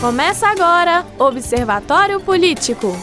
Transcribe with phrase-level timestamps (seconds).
[0.00, 2.96] Começa agora Observatório Político.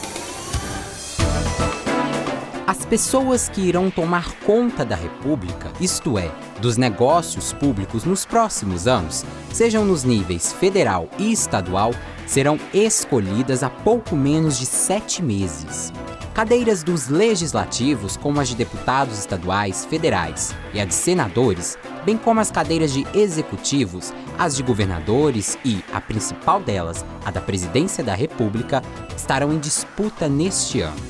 [2.66, 8.88] As pessoas que irão tomar conta da República, isto é, dos negócios públicos nos próximos
[8.88, 9.24] anos,
[9.54, 11.92] sejam nos níveis federal e estadual,
[12.28, 15.92] serão escolhidas há pouco menos de sete meses.
[16.34, 22.40] Cadeiras dos legislativos, como as de deputados estaduais, federais e a de senadores, bem como
[22.40, 28.14] as cadeiras de executivos, as de governadores e, a principal delas, a da presidência da
[28.14, 28.84] República,
[29.16, 31.02] estarão em disputa neste ano.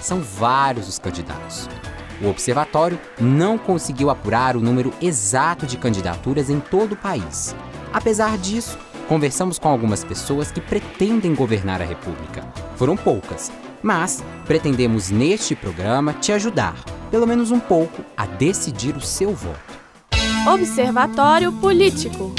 [0.00, 1.68] São vários os candidatos.
[2.20, 7.54] O observatório não conseguiu apurar o número exato de candidaturas em todo o país.
[7.92, 8.76] Apesar disso,
[9.08, 12.42] conversamos com algumas pessoas que pretendem governar a República.
[12.76, 13.52] Foram poucas,
[13.82, 16.76] mas pretendemos neste programa te ajudar,
[17.10, 19.82] pelo menos um pouco, a decidir o seu voto.
[20.46, 22.34] Observatório Político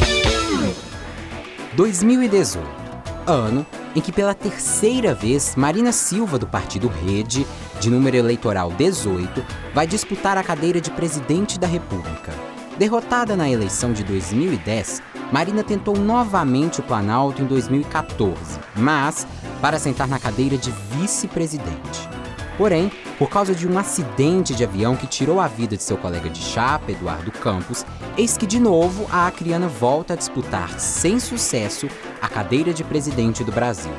[1.75, 2.83] 2018
[3.25, 7.45] ano em que pela terceira vez Marina Silva do partido Rede,
[7.79, 12.33] de número eleitoral 18, vai disputar a cadeira de presidente da República.
[12.77, 19.27] Derrotada na eleição de 2010, Marina tentou novamente o Planalto em 2014, mas
[19.61, 22.09] para sentar na cadeira de vice-presidente.
[22.57, 26.29] Porém, por causa de um acidente de avião que tirou a vida de seu colega
[26.29, 27.85] de chapa, Eduardo Campos,
[28.15, 31.87] eis que de novo a acriana volta a disputar, sem sucesso,
[32.21, 33.93] a cadeira de presidente do Brasil.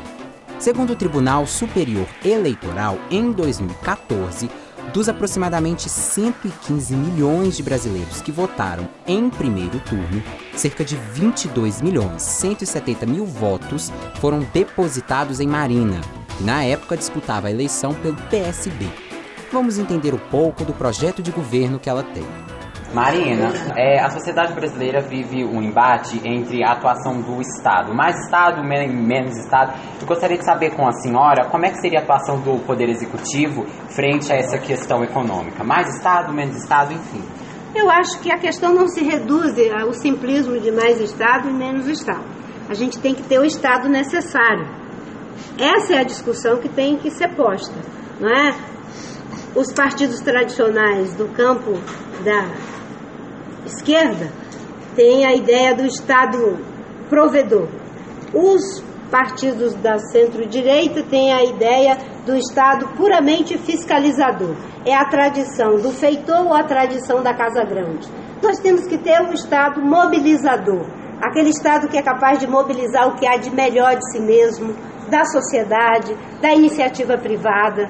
[0.59, 4.49] Segundo o Tribunal Superior Eleitoral, em 2014,
[4.93, 10.23] dos aproximadamente 115 milhões de brasileiros que votaram em primeiro turno,
[10.55, 16.01] cerca de 22 milhões 170 mil votos foram depositados em Marina,
[16.37, 18.87] que na época disputava a eleição pelo PSB.
[19.53, 22.25] Vamos entender um pouco do projeto de governo que ela tem.
[22.95, 28.63] Marina, é, a sociedade brasileira vive um embate entre a atuação do Estado, mais Estado,
[28.63, 29.75] menos Estado.
[30.01, 32.89] Eu gostaria de saber com a senhora como é que seria a atuação do Poder
[32.89, 35.65] Executivo frente a essa questão econômica.
[35.65, 37.21] Mais Estado, menos Estado, enfim.
[37.75, 41.89] Eu acho que a questão não se reduz ao simplismo de mais Estado e menos
[41.89, 42.25] Estado.
[42.69, 44.69] A gente tem que ter o Estado necessário.
[45.59, 47.75] Essa é a discussão que tem que ser posta,
[48.21, 48.55] não é?
[49.57, 51.73] Os partidos tradicionais do campo
[52.25, 52.74] da
[53.67, 54.31] esquerda
[54.95, 56.59] tem a ideia do Estado
[57.09, 57.69] provedor.
[58.33, 64.57] Os partidos da centro-direita têm a ideia do Estado puramente fiscalizador.
[64.85, 68.09] É a tradição do feitor ou a tradição da Casa Grande.
[68.43, 70.87] Nós temos que ter um Estado mobilizador,
[71.23, 74.75] aquele Estado que é capaz de mobilizar o que há de melhor de si mesmo,
[75.09, 77.89] da sociedade, da iniciativa privada,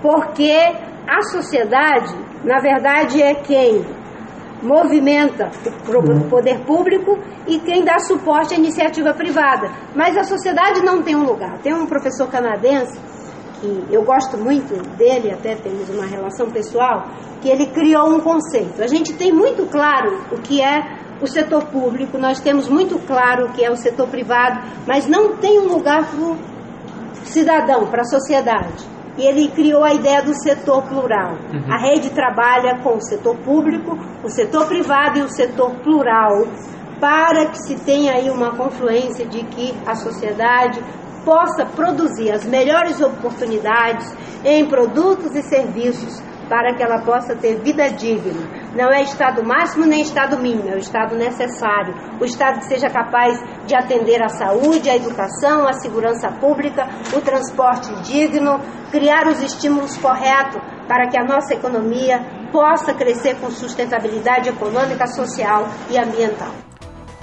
[0.00, 0.52] porque
[1.06, 2.14] a sociedade,
[2.44, 3.84] na verdade, é quem
[4.64, 5.50] movimenta
[5.86, 9.70] o poder público e quem dá suporte à iniciativa privada.
[9.94, 11.58] Mas a sociedade não tem um lugar.
[11.58, 12.98] Tem um professor canadense,
[13.60, 17.08] que eu gosto muito dele, até temos uma relação pessoal,
[17.40, 18.82] que ele criou um conceito.
[18.82, 23.46] A gente tem muito claro o que é o setor público, nós temos muito claro
[23.46, 26.36] o que é o setor privado, mas não tem um lugar para o
[27.24, 31.32] cidadão, para a sociedade e ele criou a ideia do setor plural.
[31.52, 31.72] Uhum.
[31.72, 36.46] A rede trabalha com o setor público, o setor privado e o setor plural,
[37.00, 40.82] para que se tenha aí uma confluência de que a sociedade
[41.24, 44.14] possa produzir as melhores oportunidades
[44.44, 48.63] em produtos e serviços para que ela possa ter vida digna.
[48.74, 51.94] Não é estado máximo nem estado mínimo, é o estado necessário.
[52.20, 57.20] O estado que seja capaz de atender a saúde, a educação, a segurança pública, o
[57.20, 62.18] transporte digno, criar os estímulos corretos para que a nossa economia
[62.50, 66.52] possa crescer com sustentabilidade econômica, social e ambiental.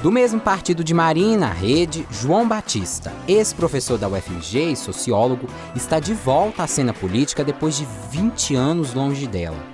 [0.01, 6.13] Do mesmo partido de Marina, Rede, João Batista, ex-professor da UFMG e sociólogo, está de
[6.13, 9.70] volta à cena política depois de 20 anos longe dela.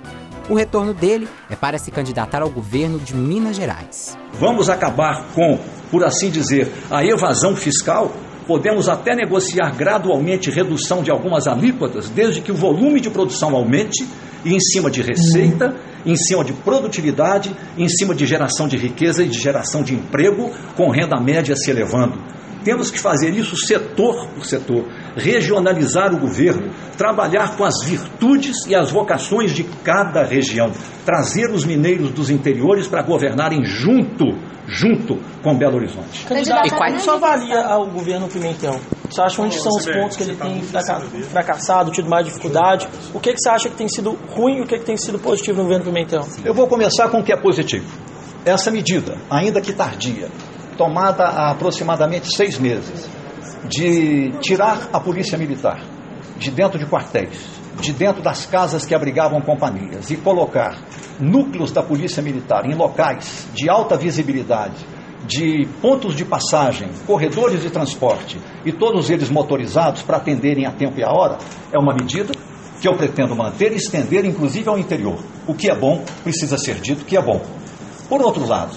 [0.48, 4.16] O retorno dele é para se candidatar ao governo de Minas Gerais.
[4.34, 5.58] Vamos acabar com,
[5.90, 8.12] por assim dizer, a evasão fiscal?
[8.46, 14.06] Podemos até negociar gradualmente redução de algumas alíquotas, desde que o volume de produção aumente
[14.42, 19.22] e em cima de receita em cima de produtividade, em cima de geração de riqueza
[19.22, 22.18] e de geração de emprego, com renda média se elevando.
[22.64, 24.84] Temos que fazer isso setor por setor,
[25.16, 30.70] regionalizar o governo, trabalhar com as virtudes e as vocações de cada região,
[31.04, 34.26] trazer os mineiros dos interiores para governarem junto
[34.68, 36.26] junto com Belo Horizonte.
[36.26, 38.78] Candidato, e quais você avalia o governo Pimentel?
[39.08, 42.86] Você acha onde são os pontos que ele tem fracassado, tido mais dificuldade?
[43.14, 45.18] O que, que você acha que tem sido ruim e o que, que tem sido
[45.18, 46.28] positivo no governo Pimentel?
[46.44, 47.86] Eu vou começar com o que é positivo.
[48.44, 50.28] Essa medida, ainda que tardia,
[50.78, 53.10] tomada há aproximadamente seis meses,
[53.68, 55.82] de tirar a polícia militar
[56.38, 57.46] de dentro de quartéis,
[57.80, 60.78] de dentro das casas que abrigavam companhias e colocar
[61.20, 64.86] núcleos da polícia militar em locais de alta visibilidade,
[65.26, 70.98] de pontos de passagem, corredores de transporte e todos eles motorizados para atenderem a tempo
[70.98, 71.38] e a hora,
[71.72, 72.32] é uma medida
[72.80, 75.18] que eu pretendo manter e estender inclusive ao interior.
[75.46, 77.42] O que é bom precisa ser dito que é bom.
[78.08, 78.74] Por outro lado,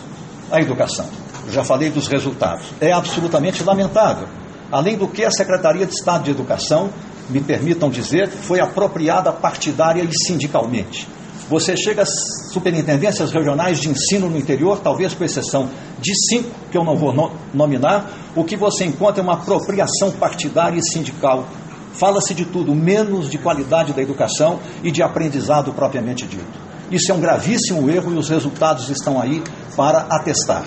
[0.52, 1.08] a educação.
[1.50, 2.68] Já falei dos resultados.
[2.80, 4.28] É absolutamente lamentável.
[4.72, 6.90] Além do que a Secretaria de Estado de Educação,
[7.30, 11.08] me permitam dizer, foi apropriada partidária e sindicalmente.
[11.50, 12.10] Você chega às
[12.54, 17.12] superintendências regionais de ensino no interior, talvez com exceção de cinco, que eu não vou
[17.12, 21.46] no nominar, o que você encontra é uma apropriação partidária e sindical.
[21.94, 26.72] Fala-se de tudo, menos de qualidade da educação e de aprendizado propriamente dito.
[26.90, 29.44] Isso é um gravíssimo erro e os resultados estão aí
[29.76, 30.64] para atestar.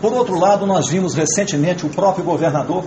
[0.00, 2.84] Por outro lado, nós vimos recentemente o próprio governador,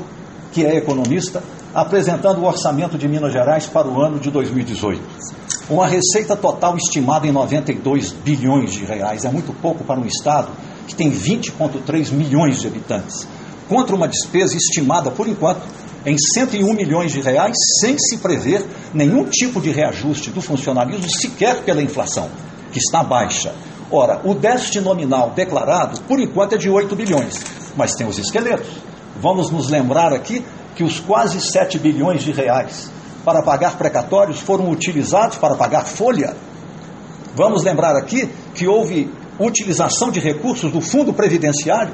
[0.52, 1.44] que é economista,
[1.74, 5.02] apresentando o orçamento de Minas Gerais para o ano de 2018.
[5.70, 9.26] Uma receita total estimada em 92 bilhões de reais.
[9.26, 10.50] É muito pouco para um estado
[10.88, 13.28] que tem 20,3 milhões de habitantes,
[13.70, 15.62] contra uma despesa estimada, por enquanto,
[16.06, 21.64] em 101 milhões de reais, sem se prever nenhum tipo de reajuste do funcionalismo, sequer
[21.64, 22.30] pela inflação,
[22.72, 23.54] que está baixa.
[23.92, 27.44] Ora, o déficit nominal declarado, por enquanto, é de 8 bilhões,
[27.76, 28.70] mas tem os esqueletos.
[29.22, 30.44] Vamos nos lembrar aqui
[30.76, 32.90] que os quase 7 bilhões de reais
[33.24, 36.36] para pagar precatórios foram utilizados para pagar folha.
[37.36, 39.10] Vamos lembrar aqui que houve
[39.40, 41.94] utilização de recursos do Fundo Previdenciário.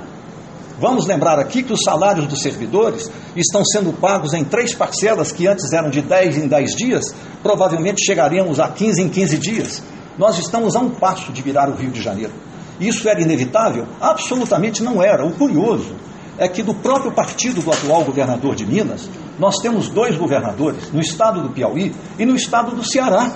[0.79, 5.45] Vamos lembrar aqui que os salários dos servidores estão sendo pagos em três parcelas que
[5.45, 7.13] antes eram de 10 em 10 dias,
[7.43, 9.83] provavelmente chegaremos a 15 em 15 dias.
[10.19, 12.33] Nós estamos a um passo de virar o Rio de Janeiro.
[12.77, 13.87] Isso era inevitável?
[14.01, 15.25] Absolutamente não era.
[15.25, 15.95] O curioso
[16.37, 20.99] é que do próprio partido do atual governador de Minas, nós temos dois governadores, no
[20.99, 23.31] estado do Piauí e no estado do Ceará.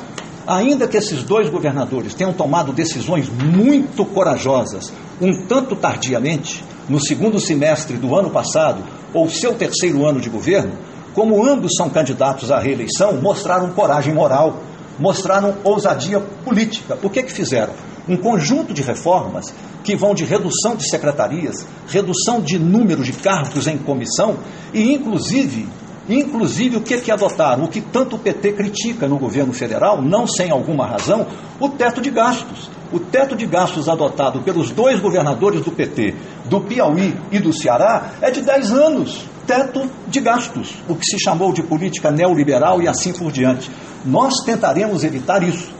[0.45, 4.91] Ainda que esses dois governadores tenham tomado decisões muito corajosas,
[5.21, 8.83] um tanto tardiamente, no segundo semestre do ano passado,
[9.13, 10.74] ou seu terceiro ano de governo,
[11.13, 14.57] como ambos são candidatos à reeleição, mostraram coragem moral,
[15.00, 16.98] mostraram ousadia política.
[17.01, 17.74] O que que fizeram?
[18.07, 19.54] Um conjunto de reformas
[19.84, 24.38] que vão de redução de secretarias, redução de número de cargos em comissão
[24.74, 25.68] e, inclusive,
[26.07, 27.66] inclusive o que, que adotaram?
[27.66, 31.28] O que tanto o PT critica no governo federal, não sem alguma razão,
[31.60, 32.69] o teto de gastos.
[32.92, 36.13] O teto de gastos adotado pelos dois governadores do PT,
[36.45, 39.32] do Piauí e do Ceará, é de 10 anos.
[39.45, 43.69] Teto de gastos, o que se chamou de política neoliberal e assim por diante.
[44.06, 45.74] Nós tentaremos evitar isso.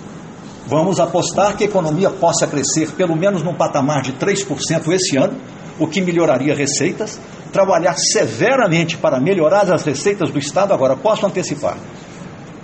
[0.68, 5.38] Vamos apostar que a economia possa crescer pelo menos num patamar de 3% esse ano,
[5.80, 7.20] o que melhoraria receitas,
[7.52, 10.74] trabalhar severamente para melhorar as receitas do Estado.
[10.74, 11.78] Agora, posso antecipar.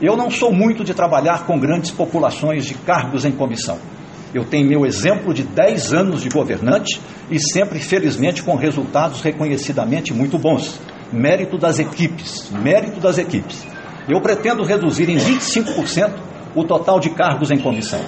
[0.02, 3.78] Eu não sou muito de trabalhar com grandes populações de cargos em comissão.
[4.34, 7.00] Eu tenho meu exemplo de 10 anos de governante
[7.32, 10.80] e sempre, felizmente, com resultados reconhecidamente muito bons.
[11.12, 13.66] Mérito das equipes, mérito das equipes.
[14.08, 16.12] Eu pretendo reduzir em 25%
[16.56, 18.02] o total de cargos em comissão.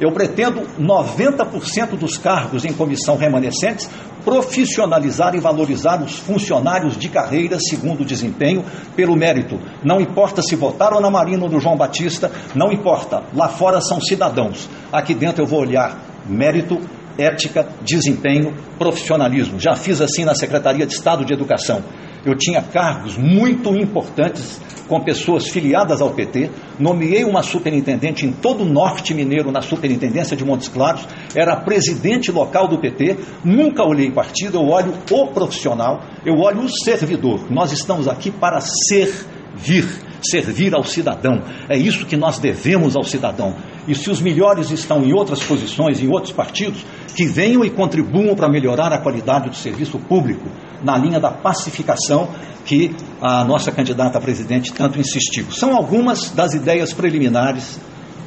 [0.00, 3.88] Eu pretendo 90% dos cargos em comissão remanescentes
[4.24, 9.58] profissionalizar e valorizar os funcionários de carreira segundo o desempenho, pelo mérito.
[9.84, 13.22] Não importa se votaram na Marina ou no João Batista, não importa.
[13.34, 14.68] Lá fora são cidadãos.
[14.92, 16.78] Aqui dentro eu vou olhar mérito,
[17.18, 19.58] ética, desempenho, profissionalismo.
[19.58, 21.82] Já fiz assim na Secretaria de Estado de Educação.
[22.24, 24.60] Eu tinha cargos muito importantes
[24.90, 30.36] com pessoas filiadas ao PT, nomeei uma superintendente em todo o norte mineiro, na superintendência
[30.36, 36.02] de Montes Claros, era presidente local do PT, nunca olhei partido, eu olho o profissional,
[36.26, 37.48] eu olho o servidor.
[37.48, 39.86] Nós estamos aqui para servir,
[40.28, 41.40] servir ao cidadão.
[41.68, 43.54] É isso que nós devemos ao cidadão.
[43.90, 48.36] E se os melhores estão em outras posições, em outros partidos, que venham e contribuam
[48.36, 50.48] para melhorar a qualidade do serviço público,
[50.80, 52.28] na linha da pacificação
[52.64, 55.50] que a nossa candidata a presidente tanto insistiu.
[55.50, 57.80] São algumas das ideias preliminares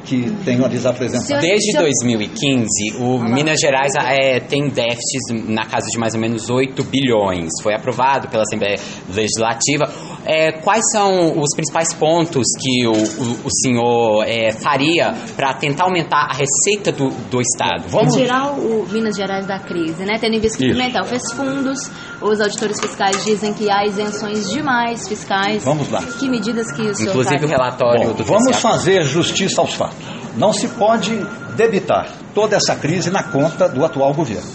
[0.04, 1.40] que tenho a lhes apresentar.
[1.40, 6.82] Desde 2015, o Minas Gerais é, tem déficits na casa de mais ou menos 8
[6.84, 7.50] bilhões.
[7.62, 8.76] Foi aprovado pela Assembleia
[9.12, 9.84] Legislativa.
[10.24, 15.84] É, quais são os principais pontos que o, o, o senhor é, faria para tentar
[15.84, 17.84] aumentar a receita do, do Estado?
[17.88, 20.18] Vamos tirar o Minas Gerais da crise, né?
[20.18, 24.50] Tendo em vista que o Pimentel fez fundos, os auditores fiscais dizem que há isenções
[24.50, 25.64] demais fiscais.
[25.64, 26.02] Vamos lá.
[26.02, 29.93] Que medidas que o senhor Inclusive o relatório Bom, do Vamos fazer justiça aos fatos.
[30.36, 31.16] Não se pode
[31.56, 34.50] debitar toda essa crise na conta do atual governo.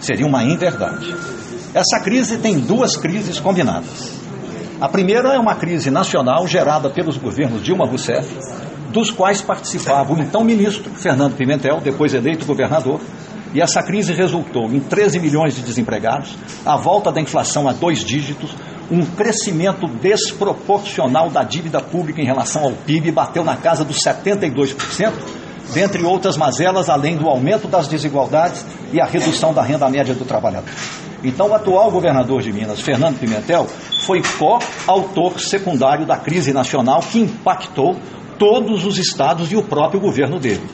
[0.00, 1.14] Seria uma inverdade.
[1.74, 4.12] Essa crise tem duas crises combinadas.
[4.80, 8.36] A primeira é uma crise nacional gerada pelos governos Dilma Rousseff,
[8.90, 13.00] dos quais participava o então ministro Fernando Pimentel, depois eleito governador,
[13.54, 18.04] e essa crise resultou em 13 milhões de desempregados, a volta da inflação a dois
[18.04, 18.54] dígitos,
[18.90, 25.12] um crescimento desproporcional da dívida pública em relação ao PIB, bateu na casa dos 72%,
[25.72, 30.24] dentre outras mazelas, além do aumento das desigualdades e a redução da renda média do
[30.24, 30.70] trabalhador.
[31.22, 33.66] Então, o atual governador de Minas, Fernando Pimentel,
[34.06, 37.96] foi co-autor secundário da crise nacional que impactou
[38.38, 40.64] todos os estados e o próprio governo dele.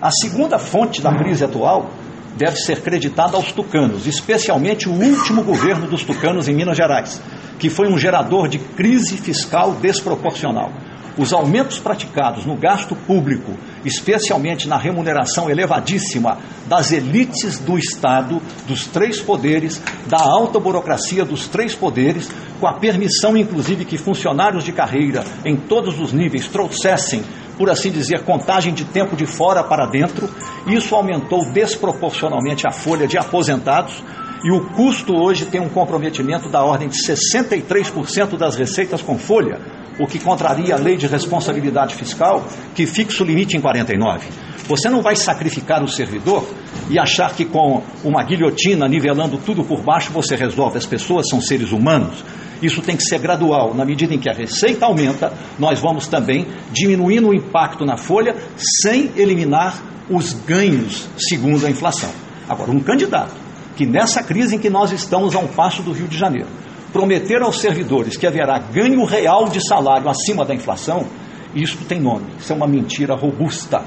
[0.00, 1.90] A segunda fonte da crise atual
[2.36, 7.20] deve ser creditada aos tucanos, especialmente o último governo dos tucanos em Minas Gerais,
[7.58, 10.72] que foi um gerador de crise fiscal desproporcional.
[11.18, 13.52] Os aumentos praticados no gasto público,
[13.84, 21.48] especialmente na remuneração elevadíssima das elites do Estado, dos três poderes, da alta burocracia dos
[21.48, 27.22] três poderes, com a permissão, inclusive, que funcionários de carreira em todos os níveis trouxessem
[27.60, 30.30] por assim dizer, contagem de tempo de fora para dentro.
[30.66, 34.02] Isso aumentou desproporcionalmente a folha de aposentados
[34.42, 39.60] e o custo hoje tem um comprometimento da ordem de 63% das receitas com folha,
[39.98, 44.26] o que contraria a lei de responsabilidade fiscal, que fixa o limite em 49.
[44.66, 46.48] Você não vai sacrificar o servidor
[46.88, 50.78] e achar que com uma guilhotina nivelando tudo por baixo você resolve.
[50.78, 52.24] As pessoas são seres humanos.
[52.62, 53.74] Isso tem que ser gradual.
[53.74, 58.36] Na medida em que a receita aumenta, nós vamos também diminuindo o impacto na folha
[58.82, 62.10] sem eliminar os ganhos segundo a inflação.
[62.48, 63.34] Agora, um candidato
[63.76, 66.48] que nessa crise em que nós estamos a um passo do Rio de Janeiro,
[66.92, 71.06] prometer aos servidores que haverá ganho real de salário acima da inflação,
[71.54, 72.26] isso tem nome.
[72.38, 73.82] Isso é uma mentira robusta.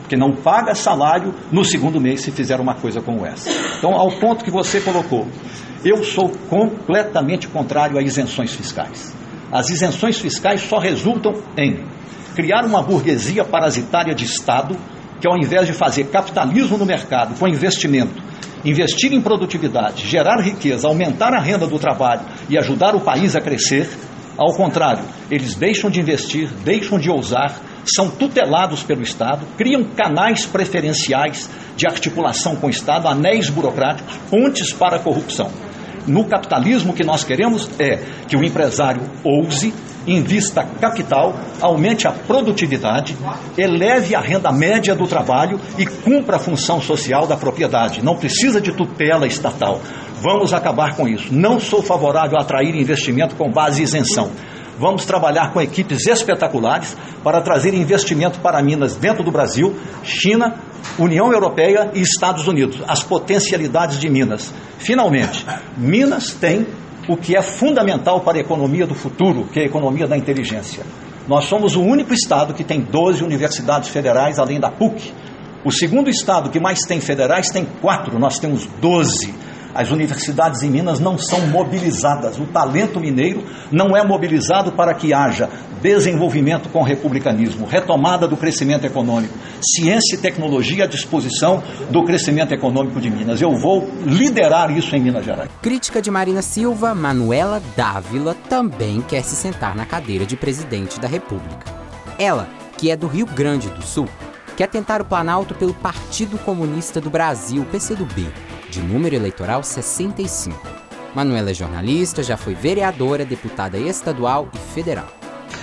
[0.00, 3.50] Porque não paga salário no segundo mês se fizer uma coisa como essa.
[3.78, 5.26] Então, ao ponto que você colocou,
[5.84, 9.14] eu sou completamente contrário a isenções fiscais.
[9.52, 11.84] As isenções fiscais só resultam em
[12.34, 14.76] criar uma burguesia parasitária de Estado
[15.20, 18.22] que, ao invés de fazer capitalismo no mercado com investimento,
[18.64, 23.40] investir em produtividade, gerar riqueza, aumentar a renda do trabalho e ajudar o país a
[23.40, 23.88] crescer,
[24.36, 30.46] ao contrário, eles deixam de investir, deixam de ousar, são tutelados pelo Estado, criam canais
[30.46, 35.50] preferenciais de articulação com o Estado, anéis burocráticos, pontes para a corrupção.
[36.08, 39.74] No capitalismo, o que nós queremos é que o empresário ouse,
[40.06, 43.14] invista capital, aumente a produtividade,
[43.56, 48.02] eleve a renda média do trabalho e cumpra a função social da propriedade.
[48.02, 49.80] Não precisa de tutela estatal.
[50.20, 51.28] Vamos acabar com isso.
[51.30, 54.30] Não sou favorável a atrair investimento com base em isenção.
[54.78, 60.54] Vamos trabalhar com equipes espetaculares para trazer investimento para Minas dentro do Brasil, China,
[60.96, 64.54] União Europeia e Estados Unidos, as potencialidades de Minas.
[64.78, 65.44] Finalmente,
[65.76, 66.66] Minas tem
[67.08, 70.84] o que é fundamental para a economia do futuro, que é a economia da inteligência.
[71.26, 75.12] Nós somos o único estado que tem 12 universidades federais, além da PUC.
[75.64, 79.34] O segundo estado que mais tem federais tem quatro, nós temos 12.
[79.74, 82.38] As universidades em Minas não são mobilizadas.
[82.38, 85.48] O talento mineiro não é mobilizado para que haja
[85.80, 93.00] desenvolvimento com republicanismo, retomada do crescimento econômico, ciência e tecnologia à disposição do crescimento econômico
[93.00, 93.40] de Minas.
[93.40, 95.50] Eu vou liderar isso em Minas Gerais.
[95.62, 101.06] Crítica de Marina Silva, Manuela Dávila também quer se sentar na cadeira de presidente da
[101.06, 101.66] República.
[102.18, 104.08] Ela, que é do Rio Grande do Sul,
[104.56, 108.26] quer tentar o Planalto pelo Partido Comunista do Brasil, PCdoB
[108.70, 110.56] de número eleitoral 65.
[111.14, 115.08] Manuela é jornalista, já foi vereadora, deputada estadual e federal.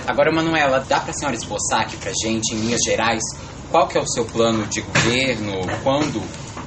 [0.06, 3.22] Agora, Manuela, dá para a senhora esboçar aqui para gente, em linhas gerais,
[3.70, 6.22] qual que é o seu plano de governo, quando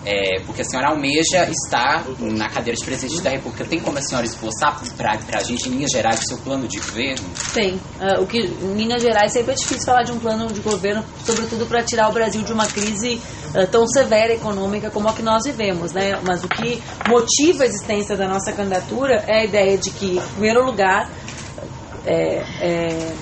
[0.06, 3.66] é, porque a senhora almeja estar na cadeira de presidente da República.
[3.66, 6.80] Tem como a senhora esboçar para a gente, em linhas gerais, o seu plano de
[6.80, 7.30] governo?
[7.54, 7.74] Tem.
[7.74, 11.04] Uh, o que, em linhas gerais, sempre é difícil falar de um plano de governo,
[11.26, 13.22] sobretudo para tirar o Brasil de uma crise
[13.54, 15.92] uh, tão severa econômica como a que nós vivemos.
[15.92, 16.20] Né?
[16.26, 20.22] Mas o que motiva a existência da nossa candidatura é a ideia de que, em
[20.34, 21.10] primeiro lugar,
[22.06, 23.14] é, é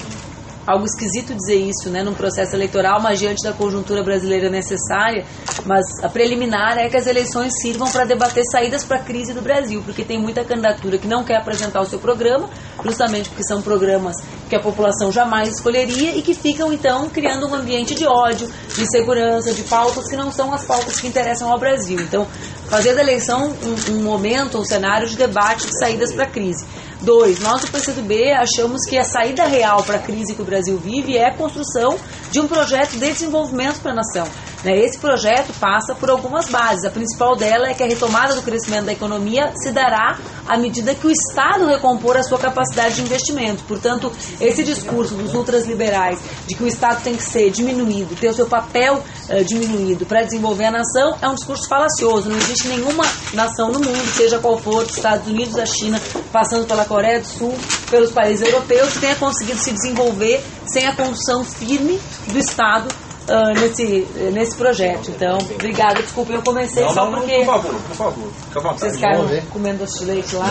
[0.68, 5.26] algo esquisito dizer isso, né, num processo eleitoral, mas diante da conjuntura brasileira necessária,
[5.66, 9.42] mas a preliminar é que as eleições sirvam para debater saídas para a crise do
[9.42, 12.50] Brasil, porque tem muita candidatura que não quer apresentar o seu programa,
[12.84, 14.18] justamente porque são programas
[14.50, 18.84] que a população jamais escolheria e que ficam então criando um ambiente de ódio, de
[18.84, 22.00] insegurança, de pautas que não são as pautas que interessam ao Brasil.
[22.02, 22.28] Então,
[22.70, 26.66] fazer da eleição um, um momento, um cenário de debate de saídas para a crise.
[27.02, 30.78] Dois, nós do PCdoB achamos que a saída real para a crise que o Brasil
[30.80, 31.98] vive é a construção
[32.32, 34.28] de um projeto de desenvolvimento para a nação.
[34.64, 34.80] Né?
[34.80, 36.86] Esse projeto passa por algumas bases.
[36.86, 40.96] A principal dela é que a retomada do crescimento da economia se dará à medida
[40.96, 43.64] que o Estado recompor a sua capacidade de investimento.
[43.64, 48.34] Portanto, esse discurso dos ultraliberais de que o Estado tem que ser diminuído, ter o
[48.34, 48.96] seu papel
[49.30, 52.30] uh, diminuído para desenvolver a nação, é um discurso falacioso.
[52.30, 56.02] Não existe nenhuma nação no mundo, seja qual for, dos Estados Unidos, a China,
[56.32, 57.54] passando pela Coreia do Sul,
[57.90, 62.88] pelos países europeus, tenha conseguido se desenvolver sem a condução firme do Estado
[63.28, 65.12] uh, nesse, nesse projeto.
[65.12, 66.02] Então, obrigada.
[66.02, 67.36] Desculpa, eu comecei não, só não, porque.
[67.38, 68.32] Por favor, por favor.
[68.48, 68.80] Fica à vontade.
[68.80, 70.50] Vocês ficaram comendo doce de leite lá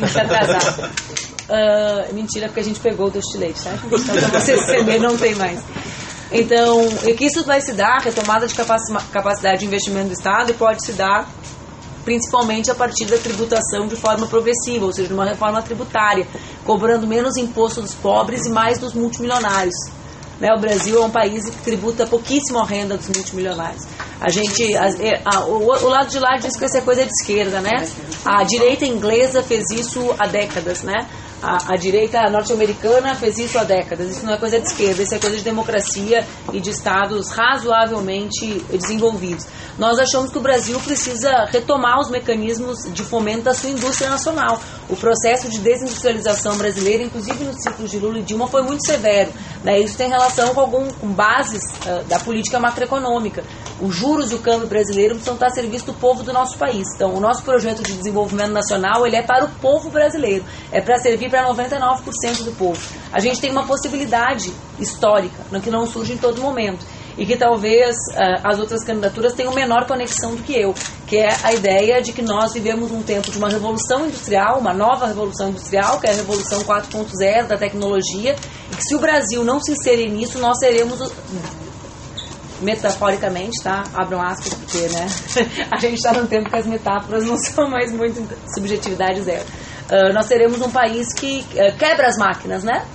[0.00, 0.84] e, e se atrasaram.
[0.84, 3.72] Uh, mentira, porque a gente pegou o doce de leite, tá?
[3.84, 5.60] Então, pra vocês entenderem, não tem mais.
[6.30, 10.54] Então, e que isso vai se dar, retomada de capacidade de investimento do Estado, e
[10.54, 11.28] pode se dar
[12.04, 16.26] principalmente a partir da tributação de forma progressiva, ou seja, de uma reforma tributária,
[16.64, 19.74] cobrando menos imposto dos pobres e mais dos multimilionários.
[20.40, 20.48] Né?
[20.56, 23.86] O Brasil é um país que tributa pouquíssimo a renda dos multimilionários.
[24.20, 24.86] A gente, a,
[25.24, 27.86] a, o, o, lado de lá diz que é coisa de esquerda, né?
[28.24, 31.06] A direita inglesa fez isso há décadas, né?
[31.42, 34.10] A, direita norte-americana fez isso há décadas.
[34.10, 38.64] Isso não é coisa de esquerda, isso é coisa de democracia e de estados razoavelmente
[38.70, 39.46] desenvolvidos.
[39.76, 44.60] Nós achamos que o Brasil precisa retomar os mecanismos de fomento da sua indústria nacional.
[44.88, 49.32] O processo de desindustrialização brasileira, inclusive nos ciclos de Lula e Dilma, foi muito severo.
[49.64, 49.80] Né?
[49.80, 53.42] Isso tem relação com, algum, com bases uh, da política macroeconômica.
[53.80, 56.86] Os juros e o câmbio brasileiro precisam estar a serviço do povo do nosso país.
[56.94, 60.98] Então, o nosso projeto de desenvolvimento nacional ele é para o povo brasileiro, é para
[60.98, 62.78] servir para 99% do povo.
[63.10, 66.84] A gente tem uma possibilidade histórica, que não surge em todo momento
[67.16, 70.74] e que talvez uh, as outras candidaturas tenham menor conexão do que eu,
[71.06, 74.74] que é a ideia de que nós vivemos um tempo de uma revolução industrial, uma
[74.74, 78.34] nova revolução industrial, que é a revolução 4.0 da tecnologia,
[78.70, 81.12] e que se o Brasil não se inserir nisso, nós seremos
[82.62, 83.84] metaforicamente, tá?
[83.94, 85.06] Abram aspas, porque, né?
[85.70, 88.22] a gente está num tempo que as metáforas não são mais muito
[88.54, 89.44] subjetividade zero.
[89.92, 92.86] Uh, nós seremos um país que uh, quebra as máquinas, né?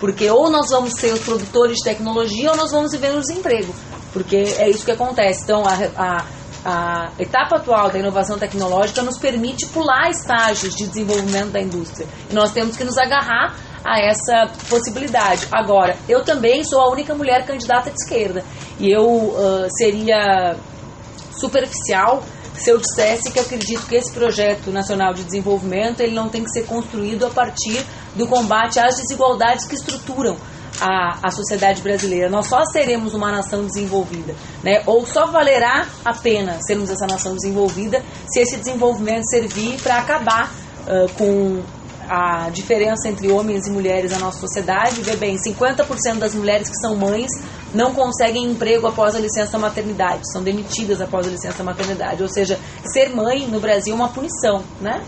[0.00, 3.72] Porque ou nós vamos ser os produtores de tecnologia ou nós vamos viver no desemprego.
[4.12, 5.44] Porque é isso que acontece.
[5.44, 6.24] Então, a, a,
[6.64, 12.08] a etapa atual da inovação tecnológica nos permite pular estágios de desenvolvimento da indústria.
[12.28, 15.46] E nós temos que nos agarrar a essa possibilidade.
[15.52, 18.44] Agora, eu também sou a única mulher candidata de esquerda.
[18.80, 20.56] E eu uh, seria
[21.38, 22.24] superficial
[22.60, 26.50] se eu dissesse que acredito que esse projeto nacional de desenvolvimento ele não tem que
[26.50, 30.36] ser construído a partir do combate às desigualdades que estruturam
[30.80, 32.28] a, a sociedade brasileira.
[32.28, 34.82] Nós só seremos uma nação desenvolvida, né?
[34.86, 40.52] ou só valerá a pena sermos essa nação desenvolvida se esse desenvolvimento servir para acabar
[40.86, 41.62] uh, com
[42.08, 45.00] a diferença entre homens e mulheres na nossa sociedade.
[45.00, 47.30] Vê bem, 50% das mulheres que são mães
[47.74, 52.22] não conseguem emprego após a licença maternidade, são demitidas após a licença maternidade.
[52.22, 55.02] Ou seja, ser mãe no Brasil é uma punição, né?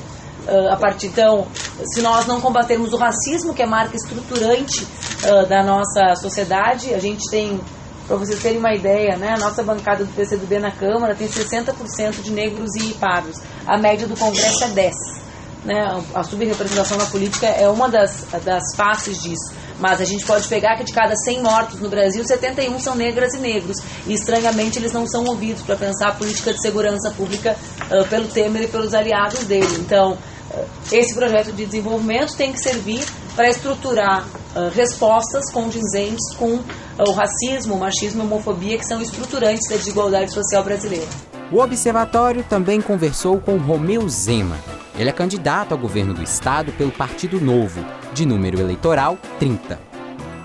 [0.46, 1.46] Uh, a partir então,
[1.84, 4.84] se nós não combatermos o racismo, que é marca estruturante
[5.24, 7.60] uh, da nossa sociedade, a gente tem,
[8.08, 12.22] para vocês terem uma ideia, né, a nossa bancada do PCdoB na Câmara tem 60%
[12.22, 13.36] de negros e pardos.
[13.64, 15.21] A média do Congresso é 10%
[15.64, 19.52] né, a subrepresentação na política é uma das, das faces disso.
[19.78, 23.34] Mas a gente pode pegar que de cada 100 mortos no Brasil, 71 são negras
[23.34, 23.78] e negros.
[24.06, 27.56] E estranhamente eles não são ouvidos para pensar a política de segurança pública
[27.90, 29.76] uh, pelo Temer e pelos aliados dele.
[29.78, 36.60] Então, uh, esse projeto de desenvolvimento tem que servir para estruturar uh, respostas condizentes com
[36.98, 41.08] o racismo, o machismo e a homofobia, que são estruturantes da desigualdade social brasileira.
[41.50, 44.56] O observatório também conversou com Romeu Zema,
[44.98, 49.78] ele é candidato ao governo do estado pelo Partido Novo, de número eleitoral 30.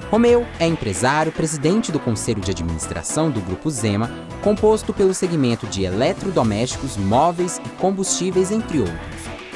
[0.10, 4.10] Romeu é empresário, presidente do Conselho de Administração do Grupo Zema,
[4.42, 8.98] composto pelo segmento de eletrodomésticos, móveis e combustíveis, entre outros.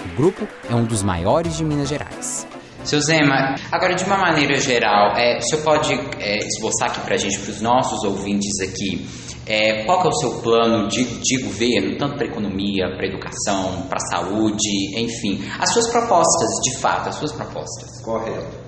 [0.05, 2.45] O grupo é um dos maiores de Minas Gerais.
[2.83, 7.15] Seu Zema, agora de uma maneira geral, é, o senhor pode é, esboçar aqui para
[7.15, 9.07] a gente, para os nossos ouvintes aqui,
[9.51, 13.99] é, qual é o seu plano de, de governo, tanto para economia, para educação, para
[13.99, 18.01] saúde, enfim, as suas propostas, de fato, as suas propostas?
[18.01, 18.61] Correto.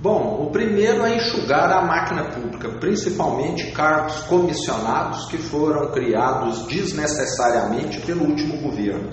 [0.00, 8.00] Bom, o primeiro é enxugar a máquina pública, principalmente cargos comissionados que foram criados desnecessariamente
[8.00, 9.12] pelo último governo.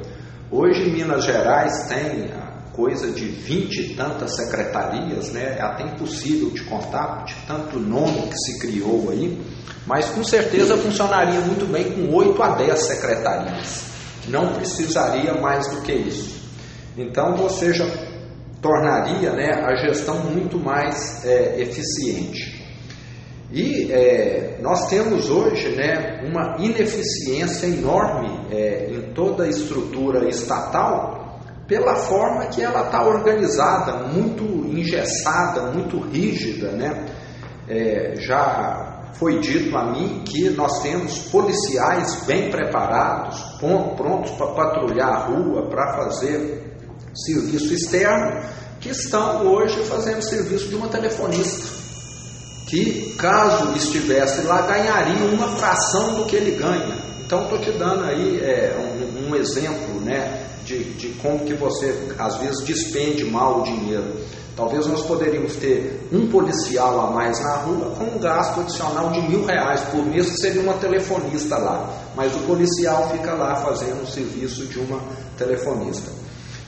[0.50, 2.32] Hoje, Minas Gerais tem
[2.74, 5.58] coisa de vinte e tantas secretarias, né?
[5.58, 9.40] é até impossível de contar, de tanto nome que se criou aí,
[9.86, 13.84] mas com certeza funcionaria muito bem com 8 a 10 secretarias.
[14.28, 16.40] Não precisaria mais do que isso.
[16.98, 17.86] Então você já
[18.62, 22.62] tornaria né, a gestão muito mais é, eficiente.
[23.52, 31.21] E é, nós temos hoje né, uma ineficiência enorme é, em toda a estrutura estatal
[31.68, 37.06] pela forma que ela está organizada, muito engessada, muito rígida, né?
[37.68, 43.40] É, já foi dito a mim que nós temos policiais bem preparados,
[43.96, 46.76] prontos para patrulhar a rua, para fazer
[47.14, 48.42] serviço externo,
[48.80, 51.68] que estão hoje fazendo serviço de uma telefonista,
[52.68, 56.96] que caso estivesse lá ganharia uma fração do que ele ganha.
[57.24, 61.94] Então estou te dando aí é, um, um, exemplo, né, de, de como que você
[62.18, 64.16] às vezes despende mal o dinheiro.
[64.56, 69.22] Talvez nós poderíamos ter um policial a mais na rua com um gasto adicional de
[69.22, 71.90] mil reais por mês, que seria uma telefonista lá.
[72.16, 75.02] Mas o policial fica lá fazendo o serviço de uma
[75.38, 76.12] telefonista.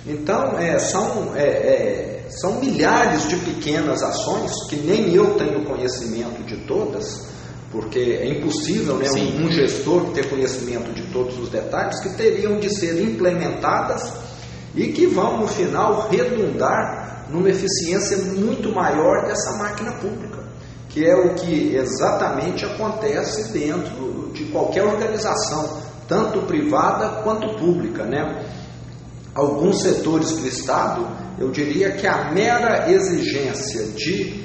[0.05, 6.43] Então, é, são, é, é, são milhares de pequenas ações que nem eu tenho conhecimento
[6.43, 7.27] de todas,
[7.73, 12.59] porque é impossível né, um, um gestor ter conhecimento de todos os detalhes, que teriam
[12.59, 14.13] de ser implementadas
[14.75, 20.43] e que vão, no final, redundar numa eficiência muito maior dessa máquina pública,
[20.87, 28.45] que é o que exatamente acontece dentro de qualquer organização, tanto privada quanto pública, né?
[29.33, 31.07] Alguns setores do Estado,
[31.39, 34.43] eu diria que a mera exigência de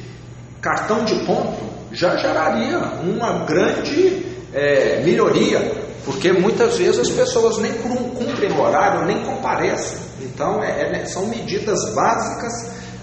[0.62, 5.72] cartão de ponto já geraria uma grande é, melhoria,
[6.05, 9.98] porque muitas vezes as pessoas nem cumprem o horário, nem comparecem.
[10.20, 12.53] Então, é, é, são medidas básicas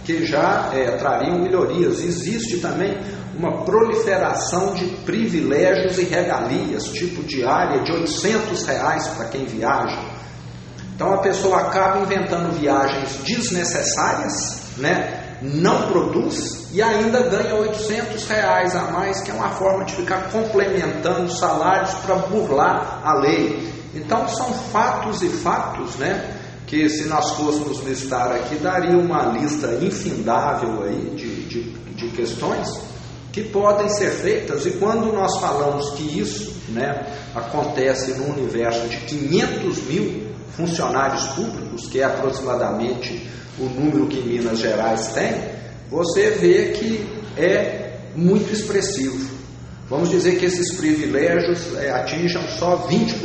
[0.03, 1.99] que já é, trariam melhorias.
[2.01, 2.97] Existe também
[3.37, 10.15] uma proliferação de privilégios e regalias, tipo diária de 800 reais para quem viaja.
[10.95, 15.24] Então a pessoa acaba inventando viagens desnecessárias, né?
[15.53, 20.29] Não produz e ainda ganha 800 reais a mais, que é uma forma de ficar
[20.31, 23.73] complementando salários para burlar a lei.
[23.93, 26.35] Então são fatos e fatos, né?
[26.65, 32.81] que se nós fôssemos listar aqui, daria uma lista infindável aí de, de, de questões
[33.31, 37.05] que podem ser feitas, e quando nós falamos que isso né,
[37.35, 44.59] acontece no universo de 500 mil funcionários públicos, que é aproximadamente o número que Minas
[44.59, 45.33] Gerais tem,
[45.89, 49.35] você vê que é muito expressivo.
[49.87, 53.21] Vamos dizer que esses privilégios é, atinjam só 20%,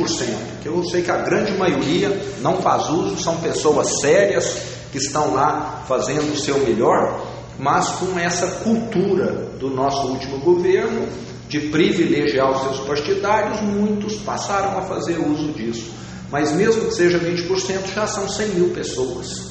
[0.61, 2.09] que eu sei que a grande maioria
[2.41, 4.57] não faz uso, são pessoas sérias
[4.91, 7.25] que estão lá fazendo o seu melhor,
[7.57, 11.07] mas com essa cultura do nosso último governo
[11.49, 15.91] de privilegiar os seus partidários, muitos passaram a fazer uso disso.
[16.31, 19.50] Mas mesmo que seja 20%, já são 100 mil pessoas.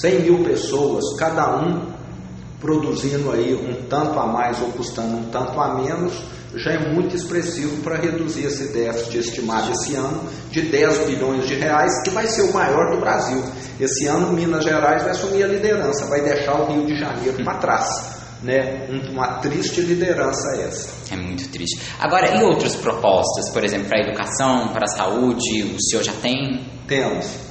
[0.00, 1.98] 100 mil pessoas, cada um
[2.60, 6.12] produzindo aí um tanto a mais ou custando um tanto a menos,
[6.54, 11.54] já é muito expressivo para reduzir esse déficit estimado esse ano de 10 bilhões de
[11.54, 13.42] reais, que vai ser o maior do Brasil.
[13.78, 17.58] Esse ano Minas Gerais vai assumir a liderança, vai deixar o Rio de Janeiro para
[17.58, 18.18] trás.
[18.42, 18.86] Né?
[19.10, 20.90] Uma triste liderança essa.
[21.12, 21.80] É muito triste.
[21.98, 26.12] Agora, e outras propostas, por exemplo, para a educação, para a saúde, o senhor já
[26.12, 26.64] tem?
[26.86, 27.47] Temos.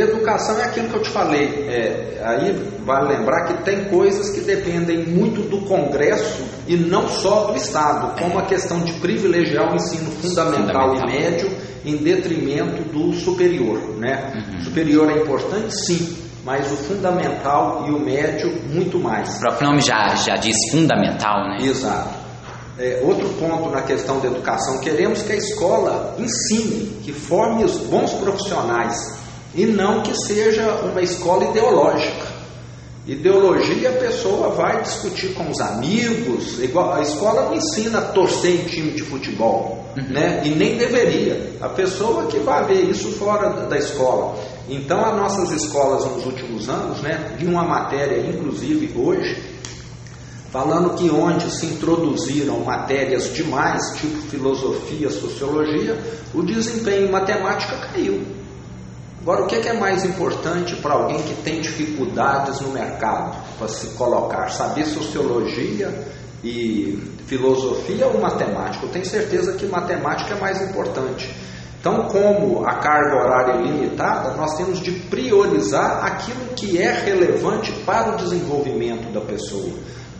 [0.00, 1.66] Educação é aquilo que eu te falei.
[1.68, 2.52] É, aí
[2.84, 8.20] vale lembrar que tem coisas que dependem muito do Congresso e não só do Estado,
[8.20, 11.08] como a questão de privilegiar o ensino fundamental, fundamental.
[11.08, 11.50] e médio
[11.84, 13.78] em detrimento do superior.
[13.98, 14.32] Né?
[14.34, 14.60] Uhum.
[14.64, 19.36] Superior é importante, sim, mas o fundamental e o médio muito mais.
[19.36, 21.58] O próprio nome já, já diz fundamental, né?
[21.60, 22.24] Exato.
[22.76, 27.76] É, outro ponto na questão da educação, queremos que a escola ensine, que forme os
[27.76, 29.22] bons profissionais
[29.54, 32.34] e não que seja uma escola ideológica.
[33.06, 38.62] Ideologia a pessoa vai discutir com os amigos, igual a escola não ensina a torcer
[38.62, 40.04] em time de futebol, uhum.
[40.08, 40.40] né?
[40.42, 41.52] E nem deveria.
[41.60, 44.36] A pessoa que vai ver isso fora da escola.
[44.68, 49.54] Então as nossas escolas nos últimos anos, né, vi uma matéria inclusive hoje
[50.50, 55.98] falando que onde se introduziram matérias demais, tipo filosofia, sociologia,
[56.32, 58.22] o desempenho em matemática caiu.
[59.24, 63.86] Agora, o que é, mais importante para alguém que tem dificuldades no mercado para se
[63.96, 64.50] colocar?
[64.50, 65.90] Saber sociologia
[66.44, 68.84] e filosofia ou matemática?
[68.84, 71.34] Eu tenho certeza que matemática é mais importante.
[71.80, 77.72] Então, como a carga horária é limitada, nós temos de priorizar aquilo que é relevante
[77.86, 79.72] para o desenvolvimento da pessoa,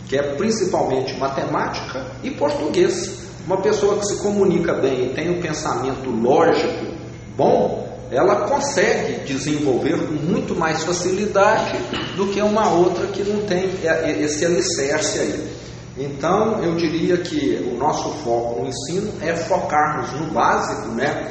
[0.08, 3.22] que é principalmente matemática e português.
[3.46, 6.86] Uma pessoa que se comunica bem e tem um pensamento lógico
[7.36, 7.84] bom,
[8.14, 11.78] ela consegue desenvolver com muito mais facilidade
[12.16, 13.70] do que uma outra que não tem
[14.20, 15.48] esse alicerce aí.
[15.96, 21.30] Então, eu diria que o nosso foco no ensino é focarmos no básico, né?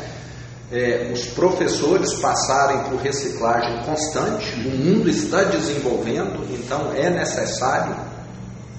[0.74, 7.96] é, os professores passarem por reciclagem constante, o mundo está desenvolvendo, então é necessário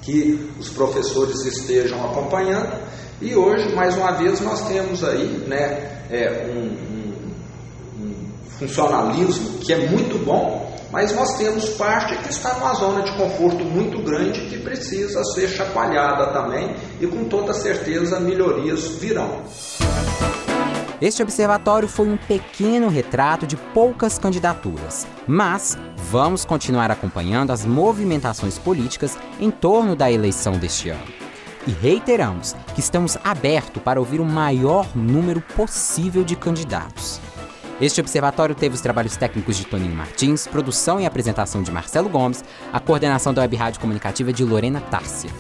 [0.03, 2.83] que os professores estejam acompanhando.
[3.23, 6.94] E hoje, mais uma vez, nós temos aí né, é, um
[8.59, 13.65] funcionalismo que é muito bom, mas nós temos parte que está numa zona de conforto
[13.65, 19.43] muito grande que precisa ser chacoalhada também e com toda certeza melhorias virão.
[21.01, 28.59] Este observatório foi um pequeno retrato de poucas candidaturas, mas vamos continuar acompanhando as movimentações
[28.59, 31.05] políticas em torno da eleição deste ano.
[31.67, 37.21] E reiteramos que estamos abertos para ouvir o maior número possível de candidatos.
[37.81, 42.45] Este observatório teve os trabalhos técnicos de Toninho Martins, produção e apresentação de Marcelo Gomes,
[42.73, 45.31] a coordenação da Web Rádio Comunicativa de Lorena Tárcia.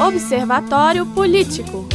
[0.00, 1.86] Observatório Político.